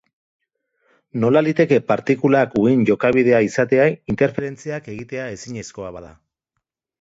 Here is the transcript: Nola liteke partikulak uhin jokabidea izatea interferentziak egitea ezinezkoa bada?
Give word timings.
Nola 1.23 1.43
liteke 1.47 1.77
partikulak 1.91 2.55
uhin 2.61 2.81
jokabidea 2.91 3.43
izatea 3.49 3.85
interferentziak 4.15 4.91
egitea 4.95 5.29
ezinezkoa 5.37 5.93
bada? 6.01 6.11